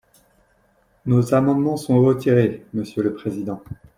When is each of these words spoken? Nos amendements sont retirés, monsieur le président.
Nos 1.05 1.31
amendements 1.35 1.77
sont 1.77 1.99
retirés, 2.01 2.65
monsieur 2.73 3.03
le 3.03 3.13
président. 3.13 3.61